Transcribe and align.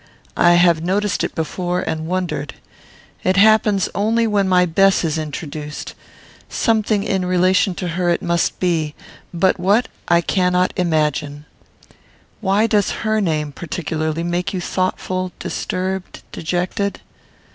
I 0.35 0.55
have 0.55 0.81
noticed 0.81 1.23
it 1.23 1.35
before, 1.35 1.81
and 1.81 2.07
wondered. 2.07 2.55
It 3.23 3.37
happens 3.37 3.87
only 3.93 4.25
when 4.25 4.49
my 4.49 4.65
Bess 4.65 5.03
is 5.03 5.19
introduced. 5.19 5.93
Something 6.49 7.03
in 7.03 7.23
relation 7.23 7.75
to 7.75 7.89
her 7.89 8.09
it 8.09 8.23
must 8.23 8.59
be, 8.59 8.95
but 9.31 9.59
what 9.59 9.89
I 10.07 10.21
cannot 10.21 10.73
imagine. 10.75 11.45
Why 12.39 12.65
does 12.65 12.89
her 13.05 13.21
name, 13.21 13.51
particularly, 13.51 14.23
make 14.23 14.55
you 14.55 14.59
thoughtful, 14.59 15.33
disturbed, 15.37 16.23
dejected? 16.31 17.01